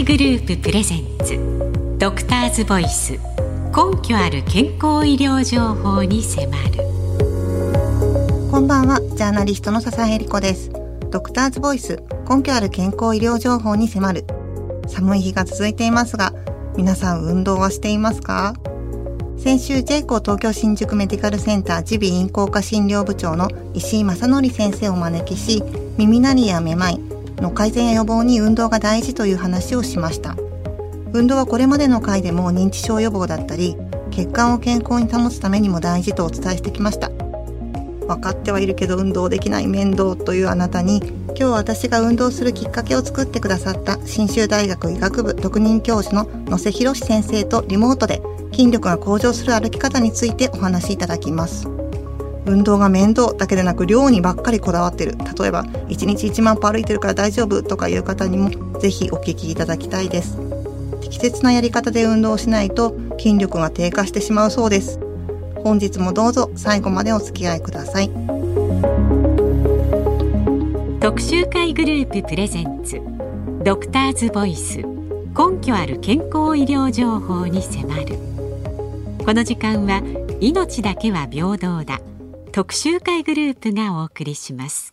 [0.00, 1.38] 会グループプレゼンツ。
[1.98, 3.12] ドクターズボイス。
[3.12, 6.72] 根拠ある健康医療情報に迫る。
[8.50, 8.98] こんばんは。
[9.14, 10.70] ジャーナリストの笹江理子です。
[11.10, 12.02] ドクターズボイス。
[12.26, 14.24] 根拠ある健康医療情報に迫る。
[14.88, 16.32] 寒い日が続いていますが
[16.78, 18.54] 皆さん運動はしていますか？
[19.36, 25.62] 先週 j コ東京新宿メディカルセンター耳鼻咽喉科診療部長の石井正則先生をお招きし
[25.98, 26.98] 耳鳴りやめまい
[27.40, 30.36] の改善や予防に運動が大事という話をしました。
[31.12, 33.76] 運動はこれまでの回でも認知症予防だったり
[34.12, 37.10] 血管を健康に保つためにも大事とお伝えしてきました。
[38.06, 48.20] 分かってはいるけど運動できない面倒というあなたに今日私が運動するきっかけを作ってくださった信州大学医学部特任教授の野瀬博先生とリモートで
[48.52, 51.68] 筋力が向上する歩き方についてお話しいただきます。
[52.50, 55.16] 運動が面倒だけでなく量にばっかりこだわってる。
[55.38, 60.38] 例えば1日1万歩歩いてるから大丈夫とかいう方にもぜひお聞きいただきたいです。
[61.00, 64.98] 適切なやり方で運動しないと筋力が低下してしまうそうです。
[65.62, 68.10] 本日もどうぞ最後までお付き合いください。
[71.00, 73.00] 特集会グループプレゼンツ
[73.64, 74.78] ドクターズボイス。
[74.78, 78.16] 根拠ある健康医療情報に迫る。
[79.24, 80.02] この時間は
[80.40, 82.00] 命だけは平等だ。
[82.52, 84.92] 特集会グループがお送りします。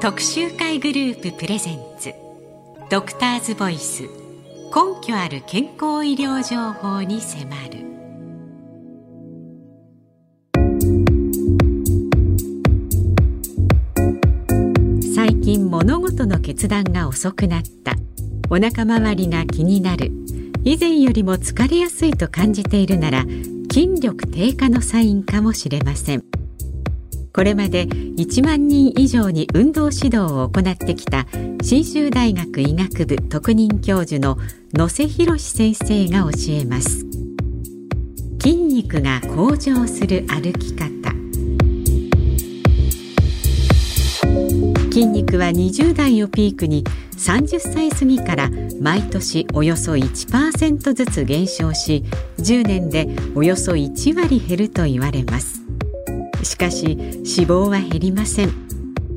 [0.00, 2.14] 特集会グループプレゼンツ
[2.88, 4.08] ドクターズボイス根
[5.06, 7.90] 拠ある健康医療情報に迫る。
[15.14, 17.96] 最近物事の決断が遅くなった。
[18.48, 20.10] お腹周りが気になる。
[20.64, 23.26] 以前よりも疲れやすいと感じているなら
[23.72, 26.24] 筋力低下のサインかもしれません。
[27.32, 31.26] これまで1万人以上に運動指導を行ってきた
[31.62, 34.38] 信州大学医学部特任教授の
[34.74, 37.06] 野瀬博先生が教えます。
[38.42, 40.90] 筋肉が向上する歩き方。
[44.90, 46.82] 筋肉は20代をピークに
[47.20, 48.50] 30歳過ぎから
[48.80, 52.02] 毎年およそ1%ずつ減少し
[52.38, 55.60] 10年でおよそ1割減ると言われます。
[56.42, 58.52] しかし脂肪は減りません。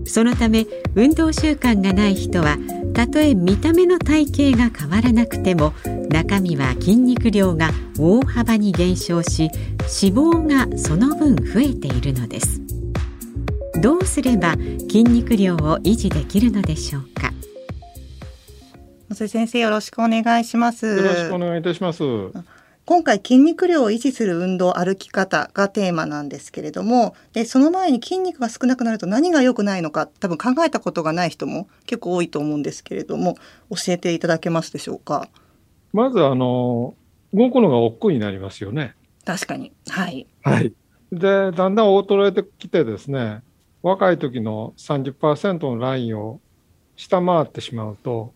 [0.05, 0.65] そのため
[0.95, 2.57] 運動習慣がない人は
[2.93, 5.71] たとえ見た目の体型が変わらなくても
[6.09, 9.49] 中身は筋肉量が大幅に減少し
[9.79, 12.59] 脂肪がその分増えているのです。
[13.81, 17.12] どうすれば筋肉量を維持できるのでしょうか？
[19.23, 20.85] 野瀬先生よろしくお願いします。
[20.85, 22.03] よろしくお願いいたします。
[22.85, 33.35] 今回筋肉量を維持する運動歩き方がテーマなんですけれどもでその前に筋肉が少なくなると何が良くないのか多分考えたことがない人も結構多いと思うんですけれども
[33.69, 35.29] 教えていただけますでしょうか？
[35.93, 36.93] まずあの
[37.33, 38.95] 動くのが億劫になりますよね。
[39.23, 39.71] 確かに。
[39.87, 40.27] はい。
[40.41, 40.73] はい。
[41.13, 43.43] でだんだん衰えてきてですね
[43.81, 46.41] 若い時の30%のラインを
[46.97, 48.33] 下回ってしまうと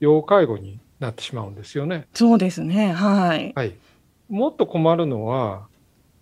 [0.00, 2.06] 要介護になってしまうんですよね。
[2.14, 3.74] そうですねはい、はい、
[4.28, 5.66] もっと困るのは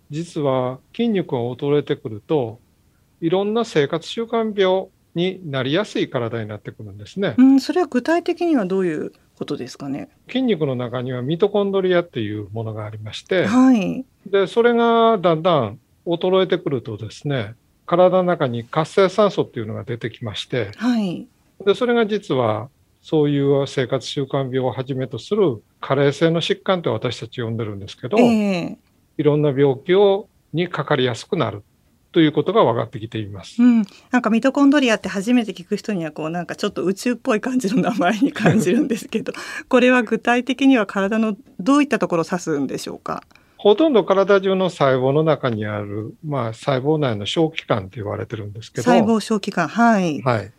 [0.09, 2.59] 実は筋肉が衰えてくると
[3.21, 7.35] いろんな生活習慣病になりやすい体になってくるんですね。
[7.37, 10.09] うん、それは具体的にはどういうことですかね？
[10.27, 17.55] 筋肉の中にはミトコンドリアっていうものがありまして、はい、でそれがだんだん衰えてくるとですね
[17.85, 21.27] 体の中に活性酸素っていうのが出てきましてはい、
[21.65, 22.69] でそれが実は
[23.05, 28.77] そういう生活習慣病をはじめとする加齢性の疾患って私たち呼んでるんですけど、ええ。
[29.19, 31.61] いろんな病気をにかかりやすくなる
[32.11, 33.61] ということが分かってきています。
[33.61, 39.33] うん、なんかミトコンドリアって初めて聞く人にはこうなんかちょっと宇宙っぽい感じの名前に感じるんですけど
[39.69, 43.21] これは具体的には体のどういったところを指すんでしょうか？
[43.57, 50.51] ほとんど体中の細胞の中にある、まあ、細胞内の小器官と言われてるんですけど、細胞小器官はい、はい、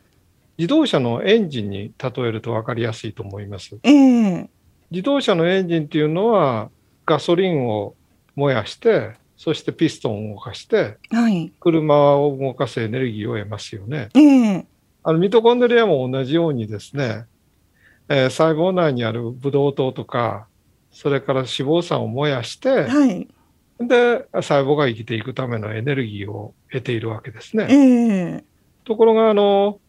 [0.58, 3.76] 自動車のエンジンに例えると分かりやすいと思います。
[3.82, 4.48] ええ
[4.90, 6.70] 自動車のエンジンっていうのは
[7.04, 7.94] ガソリンを
[8.36, 14.08] 燃やしてそしてピストンを動かしてはい車を動かすエネルギーを得ますよね。
[14.14, 14.66] ええ
[15.02, 17.26] あのミトコンドリアも同じようにですね、
[18.08, 20.46] えー細胞内にあるブドウ糖とか
[20.90, 23.28] それから脂肪酸を燃やしてはい
[23.78, 27.66] で細胞が生きていくためのエネルギーを得ているわけですえね。
[28.40, 28.44] え
[28.84, 29.80] ところがあの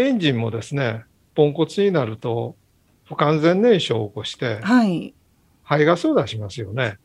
[0.00, 1.04] エンジンもですね
[1.34, 2.56] ポンコツになると
[3.04, 5.14] 不完全燃焼を起こしてはい
[5.62, 6.96] 排ガスを出しますよね。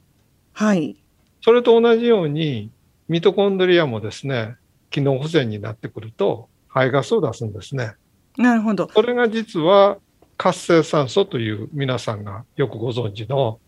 [0.53, 1.03] はい
[1.43, 2.71] それと同じように、
[3.09, 4.55] ミトコンドリアもですね、
[4.89, 7.95] 機能不全になってくると、排ガスを出すんですね。
[8.37, 8.89] なるほど。
[8.93, 9.97] それが実は
[10.37, 13.59] 活性酸素という皆さんがよくご存知の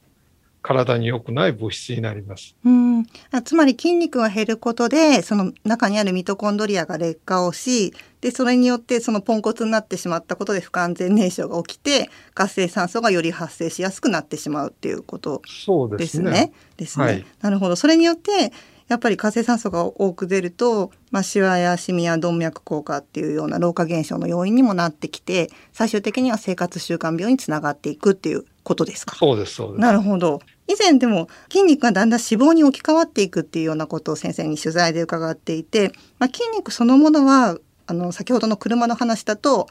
[0.66, 2.56] 体に良くない物質になります。
[2.66, 16.32] うん、あつまり筋肉が減ることでその中にあるミトコンドリアが劣化をしでそれによってそのポンコツになってしまったことで不完全燃焼が起きて活性酸素がより発生しやすくなってしまうっていうことそうでですすね。
[16.32, 16.52] ね。
[16.78, 17.06] ですね。
[17.06, 17.76] はいなるほど。
[17.76, 18.52] それによって
[18.88, 29.16] やっぱり活性酸素が多く出ると、まあ、シワやシミや動脈硬化っていうような老化現象の要因にもなってきて最終的には生活習慣病につながっていくっていうことですか。
[29.16, 29.82] そうです、そうです。
[29.82, 30.40] なるほど。
[30.68, 37.58] 以前でも筋肉がだんだん脂肪に置き換わっていくっていうようなことを先生に取材で伺っていて、まあ、筋肉そのものは
[37.88, 39.68] あの先ほどの車の話だと,、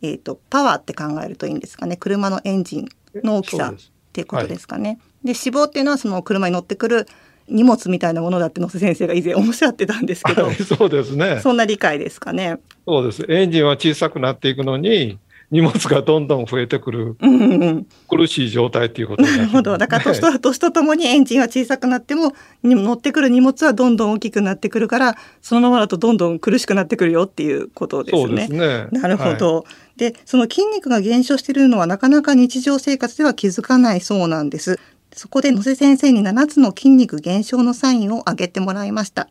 [0.00, 2.88] えー、とパワーって考えるといいんですかね車のエンジン
[3.22, 3.74] の大きさっ
[4.12, 4.98] ていうことですかね。
[5.22, 7.06] で脂肪っていうのはその車に乗ってくる
[7.48, 11.40] 荷物みたいなものだって野瀬先生が以前おっしゃってたんですけどはいそうですね。
[11.40, 12.58] そんな理解ですかね。
[12.86, 13.26] そうです。
[13.28, 15.18] エンジンは小さくなっていくのに、
[15.52, 19.76] 荷物がどんどん増えてくるうんうんうん、苦しい状態ということになるほど。
[19.76, 22.32] だから年と年とともにエンジンは小さくなっても
[22.62, 28.52] に乗ってくる荷物はどんどん大きくなってくるからそのままだとどんどん苦しくなってくるよっていうことですねそうです。
[28.52, 28.88] ね。
[28.92, 29.66] なるほはいど。
[29.96, 34.78] で、その筋肉が減少しているのはなかなか日常生活では気づかないそうなんです。
[35.12, 39.28] そこで野瀬先生に7つの筋肉減少のサインを挙げてもらいました。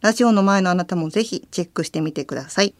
[0.00, 2.74] ラジオの前のあなたもぜひチェックしてみてください。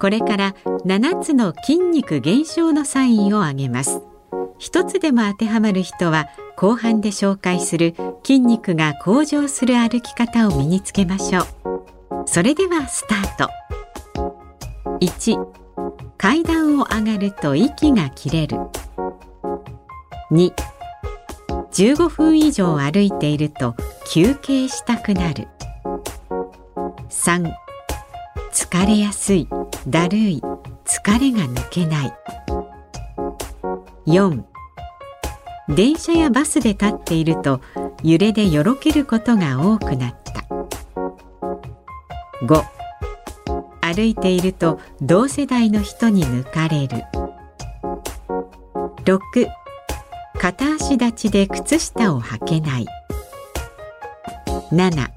[0.00, 0.54] これから
[0.84, 4.00] 7つの筋肉減少のサインを挙げます。
[4.58, 11.46] 一つでも当てはまる人は後半で紹介する筋肉が向上する歩き方を身につけましょう。
[12.26, 13.50] それではスタート。
[15.00, 15.36] 1
[16.16, 18.58] 階段を上がると息が切れる。
[20.30, 20.52] 2
[21.70, 23.76] 15分以上歩いていると
[24.12, 25.48] 休憩したくなる。
[27.08, 27.52] 3
[28.52, 29.48] 疲れやすい。
[29.86, 30.42] だるい。
[30.84, 32.14] 疲れが抜けない。
[34.06, 34.42] 4
[35.68, 37.60] 電車やバスで立っていると
[38.02, 40.44] 揺れでよろけることが多くなった。
[42.46, 42.64] 5
[43.82, 47.04] 歩いていると同世代の人に抜かれる。
[49.04, 49.20] 6
[50.38, 52.86] 片足立ちで靴下を履けない。
[54.72, 55.10] 7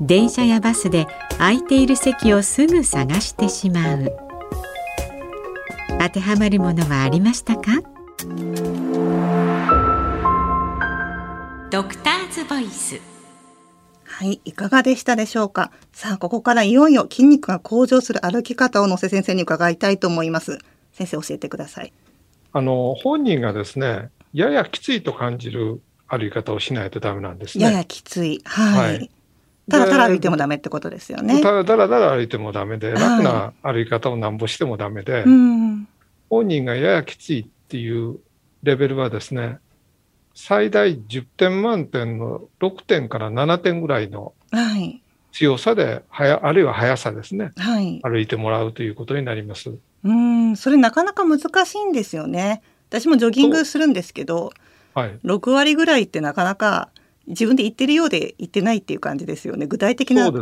[0.00, 1.06] 電車やバスで
[1.38, 4.12] 空いている席をすぐ探してしまう
[6.00, 7.80] 当てはまるものはありましたか？
[11.70, 13.00] ドクターズボイス
[14.04, 15.70] はい、いかがでしたでしょうか？
[15.92, 20.58] さあ、ここからいよいよ筋肉が向上する歩き方を野瀬先生に伺いたいと思います。
[20.92, 21.92] 先生教えてください。
[22.52, 27.64] あの、本人がですね、ややきついと感じる歩き方をしないとダメなんですね。
[27.64, 28.40] ややきつい。
[28.44, 28.96] はい。
[28.96, 29.10] はい
[29.70, 31.40] ただただ歩いてもダメってことですよね。
[31.42, 35.88] ただだらだら歩いてもダメで、はい楽な歩き方をなんぼしてもダメで、うん。
[36.30, 38.18] 本人がややきついっていう
[38.62, 39.58] レベルはですね、
[40.34, 45.02] 最大10点満点の6点から7点ぐらいのはい。
[45.32, 48.00] 強さで、はやあるいは速さですね、はい。
[48.02, 49.72] 歩いてもらうということになります。
[50.04, 52.62] うん、それなかなか難しいんですよね。
[52.88, 54.52] 私もジョギングするんですけど、
[54.94, 55.18] はい。
[55.24, 56.88] 6割ぐらいってなかなか
[57.28, 59.66] 自分で言ってるようで言ってないっていう感じですよね。
[59.66, 60.32] 具体的な。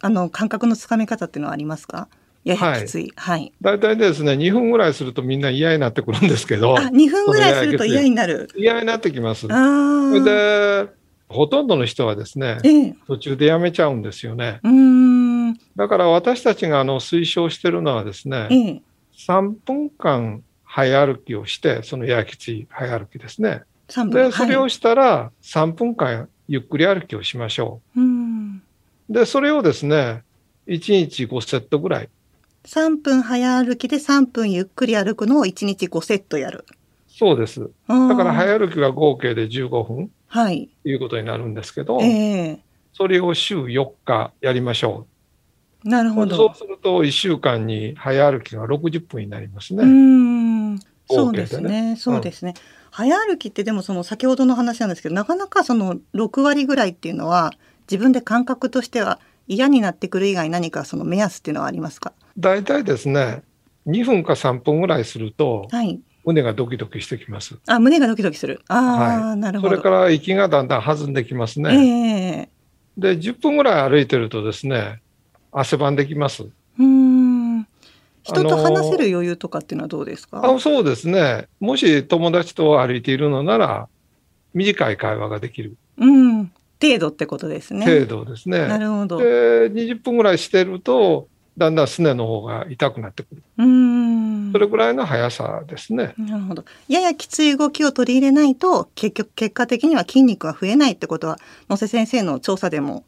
[0.00, 2.08] あの感覚のつかみ方っていうのはありますか？
[2.44, 3.12] ややきつい。
[3.16, 3.52] はい。
[3.60, 8.48] 大体ですね、2分ぐらいするとみんな嫌になってくるんですけどあ、、2分ぐらいすると嫌になる。
[8.56, 9.48] 嫌になってきます。
[9.48, 10.14] そああ。
[10.14, 10.88] れで、
[11.28, 12.94] ほとんどの人はですね、ええ。
[13.08, 14.60] 途中でやめちゃうんですよね。
[14.62, 14.70] うー
[15.50, 15.54] ん。
[15.76, 18.82] だから私たちがあの推奨してるのはですね、ええ。
[19.18, 23.62] 3分間早歩きをして、そのやきつい早歩きですね。
[23.88, 24.30] 3分。
[24.30, 28.62] で、それをはい、したら3分間ゆっくり歩きをしましょうーん。
[29.08, 29.12] う。
[29.12, 30.22] で、それをですね、
[30.66, 32.08] 1日5セットぐらい。
[32.64, 36.64] 3分早歩きで3分ゆっくり歩くのを1日5セットやる。
[37.08, 37.60] そうです。
[37.88, 40.68] だだから早歩きが合計で15分はい。
[40.82, 42.58] ということになるんですけど、ええ
[42.92, 45.06] それを週4日やりましょ
[45.84, 45.88] う。
[45.88, 46.54] なるほどそう。
[46.56, 50.74] すると1週間に早歩きが60分になりますうーね。
[50.74, 50.80] ん。
[51.08, 51.94] そうですね。
[51.96, 52.54] そうですね。
[52.96, 62.14] 早歩きってでもその先ほどの話なんですけど、なかなかその6割ぐらいっていうのは自分で感覚としては嫌になってくる以外何かその目安っていうのはありますか？
[62.38, 63.42] 大体ですね、
[63.86, 66.00] 2分か3分ぐらいするとはい。
[66.24, 67.58] 胸がドキドキしてきます。
[67.66, 68.62] あ、胸がドキドキする。
[68.66, 69.74] ああ、はなるほど。
[69.74, 71.74] それから息がだんだん弾んできますね。
[71.76, 72.48] ええ
[72.96, 75.02] で、10分ぐらい歩いてるとですね、
[75.52, 76.48] 汗ばんできます。
[78.26, 80.42] 人とあのー話せる余裕とかっていうのはどうですか？
[80.44, 81.46] あそうですね。
[81.60, 83.88] もし友達と歩いているのなら、
[84.54, 85.76] 短い会話ができる。
[85.98, 86.50] うん。
[86.80, 87.86] 程度ってことですね。
[87.86, 88.66] 程度ですね。
[88.66, 89.18] なるほど。
[89.18, 93.42] で、20分ぐらいしてると、だんだんすねの方が痛くなってくる。
[93.58, 94.52] うん。
[94.52, 96.12] それぐらいの速さですね。
[96.18, 96.64] なるほど。
[96.88, 101.38] ややきつい動きを取り入れないと、結局、結果的には筋肉が増えないってことは、
[101.70, 103.04] 野瀬先生の調査でも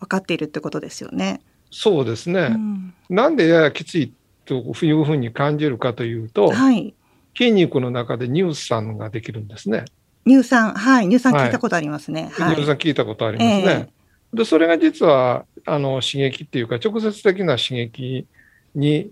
[0.00, 1.40] 分かっているってことですよね。
[1.70, 2.40] そうですね。
[2.52, 4.12] うんなんでややきつい
[4.46, 6.94] というふうに感じるかというと、はい。
[7.36, 9.84] 筋肉の中で乳酸ができるんですね。
[10.26, 11.08] 乳酸、はい。
[11.08, 12.30] 乳酸聞いたことありますね。
[12.32, 12.56] はい。
[12.56, 13.88] 乳酸聞いたことありますね。
[14.32, 18.26] で、それが実は、あの、刺激っていうか、直接的な刺激
[18.74, 19.10] に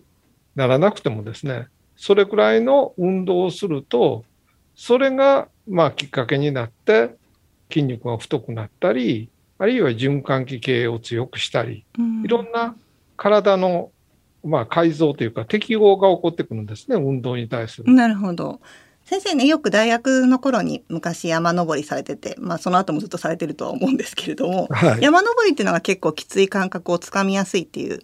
[0.55, 4.25] ならなくてもですね、それくらいの運動をすると、
[4.75, 7.15] それが、まあ、きっかけになって、
[7.71, 12.75] 筋肉が太くなったり、あるいは循環器系を強くしたり、うんいろんな
[13.17, 13.91] 体の、
[14.45, 17.93] まあ、改造というか適合が起こってくるんですね、運動に対する。
[17.93, 18.61] なるほど。
[19.05, 25.03] 先生ね、よく大学の頃に昔山登りされてて、まあその後もずっとされてるとは思うんですけれども、はい。
[25.03, 28.01] 山登りっていうのが結構きつい感覚をつかみやすいっていう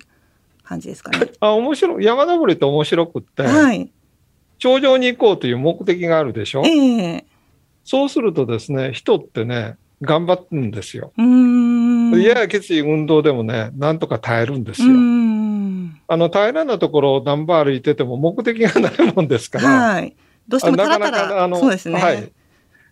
[0.63, 1.31] 感じですかね？
[1.41, 2.05] あ、面白い。
[2.05, 3.91] 山登りって面白くって、はい。
[4.59, 6.63] 頂上に行こうという目的があるでしょ？
[6.67, 7.25] ええ
[7.83, 11.13] そうするとですね、人ってね、頑張るんですよ。
[11.17, 12.21] うーん。
[12.21, 14.89] ややきつい運動でもね、なんとか耐えるんですよ。
[15.91, 16.01] ん。
[16.07, 20.17] あの、平らなところを何歩歩いてても目的がないもんですから、はい。
[20.49, 22.01] どうしてもたらたなかなからあのそうですね。
[22.01, 22.33] はい。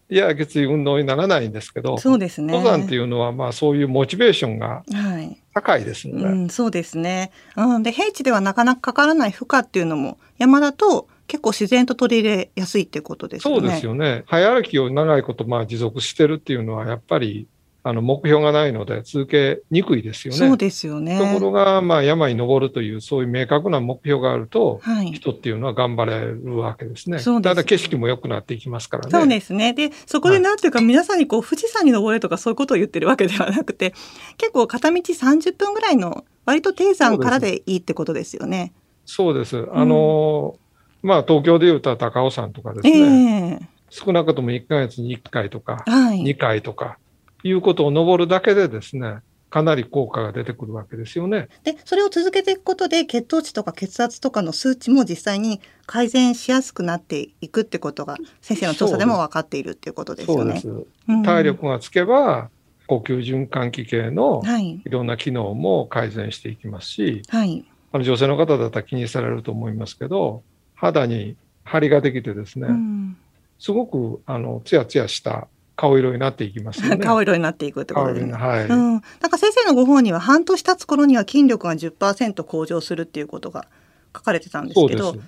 [0.08, 2.52] ややきつい運動にならないんですけど、そうですね。
[2.52, 5.42] 登山っていうのは、まあそういうモチベーションがはい。
[5.52, 7.30] 高いですので、うん、そうですね。
[7.56, 13.60] うん、で平地ではなかなかかからない負荷っていうのも山だと結構自然と取り入れやすいっていうことですよね。
[13.60, 14.22] そうですよね。
[14.26, 17.48] 早歩きを長いことまあ持続してるっていうのは、やっぱり
[17.88, 20.38] あの目標がないので続けにくいですよね。
[20.38, 21.18] そうですよね。
[21.18, 25.12] ところが、まあ、山に登るという、そういう明確な目標があると、はい。
[25.12, 27.18] 人っていうのは頑張れるわけですね。
[27.18, 29.10] そうですだんだん景色も良くなっていきますからね。
[29.10, 29.72] そうですね。
[29.72, 33.94] で、そこでなんていうか、皆さんにこう、富士山に登れとかそういうことを言ってるわけではなくて、
[34.36, 38.74] 結構片道30分ぐらいの、割と低山からでいいってことですよね。
[39.06, 39.66] そうです。
[39.72, 46.22] あのーまあ、東京でいうと高尾山とかですえね、え少なくとも1ヶ月に1回とか、はい。
[46.22, 46.98] 2回とか、
[47.42, 49.18] いうことを登るだけでですね、
[49.50, 51.48] かなり効果が出てくるわけですよね。
[51.64, 60.60] で、それを続けていくことで、血糖値とか血圧とかの数値も実際に改善しやすくなっていくってことが、先生の調査でも分かっているっていうことですよね。
[60.60, 60.86] そうです。
[61.08, 62.50] うん体力がつけば、
[62.86, 64.82] 呼吸循環器系のはい。
[64.84, 67.64] いろんな機能も改善していきますし、はい。
[67.92, 70.42] あの女性の方だったら気にされると思いますけど、
[70.74, 73.16] 肌に張りができてですね、うん
[73.58, 76.96] すごくあのツヤツヤした顔色になっていきますよね。
[77.06, 78.32] 顔色になっていくってことですね。
[78.32, 78.64] はい。
[78.66, 83.64] うん、なんか先生のご本には半年経つ頃には筋力が10%向上するっていうことが
[84.12, 85.18] 書かれてたんですそうでけどす。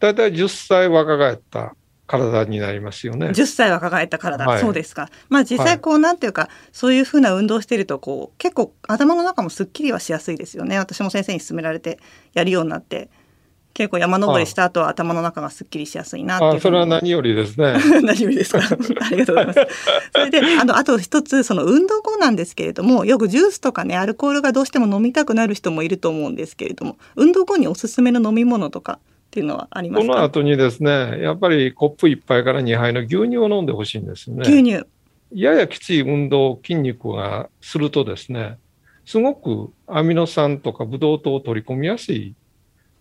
[0.00, 1.74] だいたい10歳若返った
[2.06, 3.26] 体になりますよね。
[3.28, 11.98] 10歳若返った体、はいそうですかまあ実はい際こうなんていうか、そういうふうな運動してるとこう結構頭の中もすっきりはしやすいですよね私も先生に勧められて
[12.32, 13.10] やるようになって
[13.78, 17.74] 結構山登りした後は頭の中がすっきりしやすいなってそれは何よりですね。
[18.02, 18.58] 何よりですか？
[19.00, 19.60] ありがとうございます。
[20.12, 28.98] それで、あの、あと一つ、その運動後なんですけれども、よくジュースとかね、アルコールがどうしても飲みたくなる人もいると思うんですけれども、運動後におすすめの飲み物とかっ
[29.30, 30.16] ていうのはありまこすか？
[30.16, 34.42] の後にですね、やっぱりコップ1杯から2杯の牛乳を飲んでほしいんですよね。
[34.42, 34.84] 牛乳。
[35.32, 38.58] ややきつい運動、筋肉がするとですね、
[39.04, 42.34] すごくアミノ酸とかブドウ糖を取り込みやすい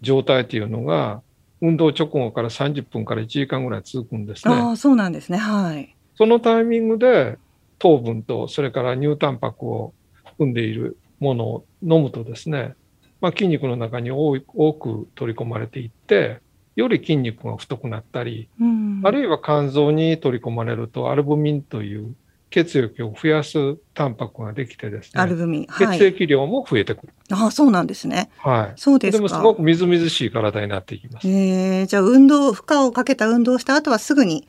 [0.02, 1.22] 状態っていうのが、
[1.62, 4.54] 運動直後から30分から1時間ぐらい続くんですね。
[4.54, 5.38] ああ、そうなんですね。
[5.38, 5.96] はい。
[6.16, 7.38] そのタイミングで
[7.80, 9.94] 糖分とそれから乳タンパクを
[10.26, 12.76] 含んでいるものを飲むとですね、
[13.22, 16.40] まあ、筋肉の中に多い多く取り込まれていって、
[16.76, 19.02] より筋肉が太くなったり、うん。
[19.04, 22.16] あるいは肝臓に取り込まれるとアルブミンという
[22.50, 25.66] 血液を増やすタンパクができてですね、アルブミン。
[25.68, 25.98] はい。
[25.98, 27.14] 血液量も増えてくる。
[27.32, 28.30] ああ、そうなんですね。
[28.38, 28.80] はい。
[28.80, 29.18] そうですか。
[29.18, 31.28] でもすごくみずみずしい体になっていきます。
[31.28, 34.48] えー、じゃあ運動、負荷をかけた運動をした後はすぐに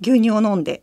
[0.00, 0.82] 牛乳を飲んで、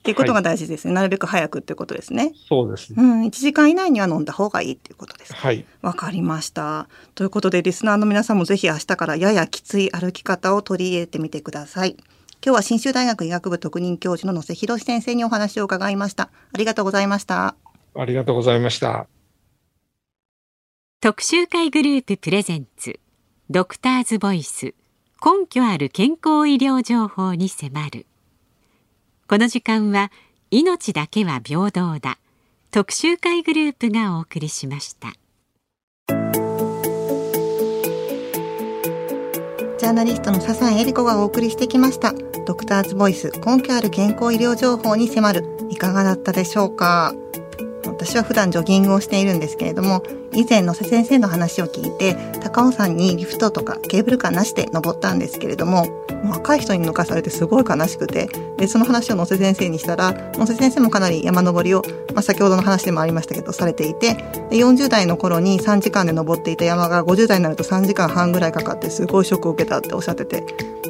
[0.00, 0.94] っていうことが大事ですね。
[0.94, 2.32] なるべく早くっていうことですね。
[2.48, 2.94] そうです。
[2.96, 5.34] うん、1時間以内には飲んだ方がいいっていうことです。
[5.34, 5.64] はい。
[5.82, 6.88] わかりました。
[7.16, 11.96] ということで、リスナーの皆さんもぜひ明日からややきつい歩き方を取り入れてみてください。
[12.44, 16.30] 今日は信州大学医学部特任教授の野瀬博先生にお話を伺いました。
[16.52, 17.56] ありがとうございました。
[17.94, 19.08] ありがとうございました。
[21.00, 22.98] 特集会グループプレゼンツ
[23.48, 24.74] ドクターズボイス
[25.24, 28.06] 根拠ある健康医療情報に迫る
[29.28, 30.10] この時間は
[30.50, 32.18] 命だけは平等だ
[32.72, 35.12] 特集会グループがお送りしました
[39.86, 42.12] ジャーナリストの笹井恵理子がお送りしてきました。
[42.44, 45.44] ドクターズボイス根拠ある健康医療情報に迫る。
[45.70, 47.14] いかがだったでしょうか？
[47.86, 50.02] 私は普段ジョギングをしているんですけれども、
[50.32, 55.86] 以前の瀬先生の話を聞いて、高尾山にリフトとかケーブルカーなしで登ったんですけれども、
[56.22, 61.82] もう若い人に抜かされてすごい悲しくて、で、その話を野瀬先生にしたら、野瀬先生もかなり山登りを、
[62.14, 70.44] まあ、先ほどの話でもありましたけど、されていて、で、40代の頃に3時間で登っていた山が50代になると3時間半ぐらいかかってすごいショックを受けたっておっしゃってて、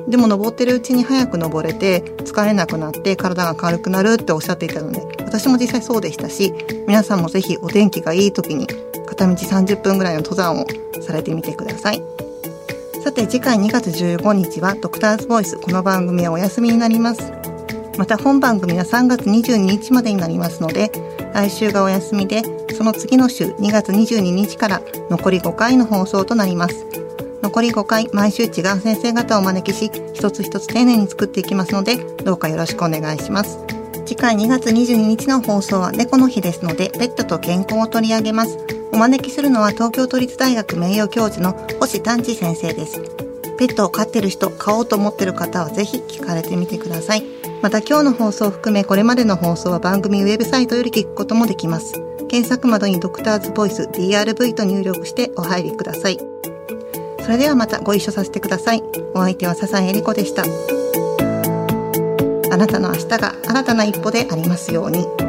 [0.08, 6.52] でも登ってるうちに早く登れて、疲れなくなって体が軽くなるっておっしゃっていたので、私も実際そうでしたし、
[6.86, 8.66] 皆さんもぜひお天気がいい時に
[9.06, 10.66] 片道30分ぐらいの登山を
[11.00, 12.02] されてみてください。
[13.02, 17.32] さて次回2月15日はドクターズボイスこの番組はお休みになります。
[17.98, 20.90] また本番組は3月22日までになりますので、
[21.34, 22.42] 来週がお休みで、
[22.76, 26.85] その次の週2月22日から残り5回の放送となります。
[27.46, 28.50] 残り5回毎週違う
[28.80, 33.60] 先生方をお招きし、一つ一つ丁寧に作っていきますので、どうかよろしくお願いします。
[34.04, 38.58] 次回2月22日の放送は猫の日ですので、ペットと健康を取り上げます。
[38.92, 43.00] お招きするのは東京都立大学名誉教授の星丹治先生です。
[43.58, 47.22] ペットを飼ってる人、飼おうと思ってる方はぜひ聞かれてみてください。
[47.62, 51.92] また今日の放送を含めこれまでの放送は番組ウェブサイトより聞くこともできます。
[52.28, 56.35] 検索窓にドクターズボイス DRV と入力してお入りください。
[57.26, 58.82] それではまたご一緒させてください。
[59.12, 60.44] お相手は笹江恵理子でした。
[60.44, 60.46] あ
[62.56, 65.25] なたの明日が新たな一歩でありますように。